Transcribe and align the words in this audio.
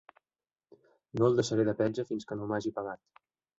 No 1.19 1.29
el 1.29 1.37
deixaré 1.41 1.67
de 1.69 1.77
petja 1.83 2.07
fins 2.09 2.27
que 2.33 2.41
no 2.43 2.51
m'hagi 2.55 2.75
pagat. 2.81 3.25